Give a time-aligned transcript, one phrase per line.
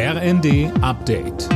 [0.00, 1.48] RND Update.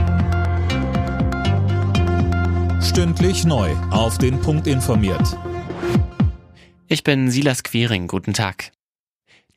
[2.83, 3.71] Stündlich neu.
[3.93, 5.39] Auf den Punkt informiert.
[6.89, 8.09] Ich bin Silas Quiring.
[8.09, 8.73] Guten Tag.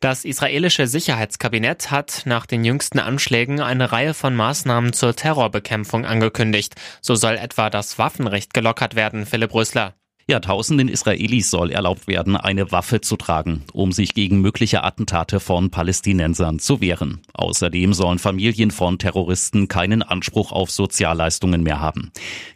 [0.02, 6.76] Das israelische Sicherheitskabinett hat nach den jüngsten Anschlägen eine Reihe von Maßnahmen zur Terrorbekämpfung angekündigt.
[7.02, 9.96] So soll etwa das Waffenrecht gelockert werden, Philipp Rösler.
[10.28, 15.39] Ja, tausenden Israelis soll erlaubt werden, eine Waffe zu tragen, um sich gegen mögliche Attentate
[15.39, 17.21] von Palästinensern zu wehren.
[17.35, 22.11] Außerdem sollen Familien von Terroristen keinen Anspruch auf Sozialleistungen mehr haben.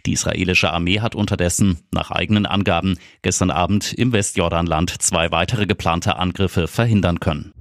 [0.07, 6.15] Die israelische Armee hat unterdessen, nach eigenen Angaben, gestern Abend im Westjordanland zwei weitere geplante
[6.15, 7.53] Angriffe verhindern können.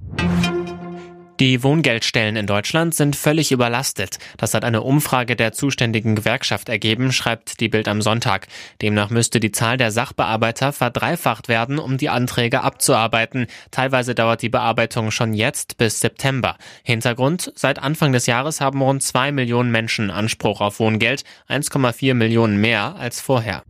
[1.39, 4.17] Die Wohngeldstellen in Deutschland sind völlig überlastet.
[4.35, 8.47] Das hat eine Umfrage der zuständigen Gewerkschaft ergeben, schreibt die Bild am Sonntag.
[8.81, 13.47] Demnach müsste die Zahl der Sachbearbeiter verdreifacht werden, um die Anträge abzuarbeiten.
[13.71, 16.57] Teilweise dauert die Bearbeitung schon jetzt bis September.
[16.83, 22.59] Hintergrund, seit Anfang des Jahres haben rund zwei Millionen Menschen Anspruch auf Wohngeld, 1,4 Millionen
[22.59, 23.63] mehr als vorher.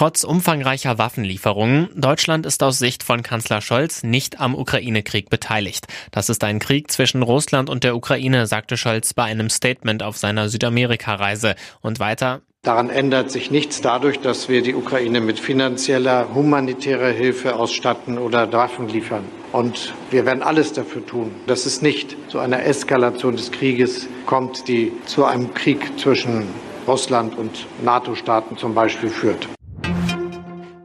[0.00, 5.88] Trotz umfangreicher Waffenlieferungen, Deutschland ist aus Sicht von Kanzler Scholz nicht am Ukraine-Krieg beteiligt.
[6.10, 10.16] Das ist ein Krieg zwischen Russland und der Ukraine, sagte Scholz bei einem Statement auf
[10.16, 11.54] seiner Südamerika-Reise.
[11.82, 17.56] Und weiter, Daran ändert sich nichts dadurch, dass wir die Ukraine mit finanzieller, humanitärer Hilfe
[17.56, 19.26] ausstatten oder Waffen liefern.
[19.52, 24.66] Und wir werden alles dafür tun, dass es nicht zu einer Eskalation des Krieges kommt,
[24.66, 26.46] die zu einem Krieg zwischen
[26.86, 29.46] Russland und NATO-Staaten zum Beispiel führt.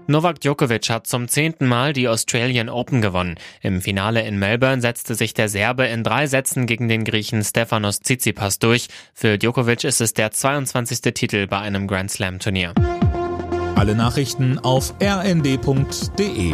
[0.08, 3.36] Novak Djokovic hat zum zehnten Mal die Australian Open gewonnen.
[3.62, 8.02] Im Finale in Melbourne setzte sich der Serbe in drei Sätzen gegen den Griechen Stefanos
[8.02, 8.88] Tsitsipas durch.
[9.16, 11.14] Für Djokovic ist es der 22.
[11.14, 12.74] Titel bei einem Grand Slam Turnier.
[13.76, 16.54] Alle Nachrichten auf rnd.de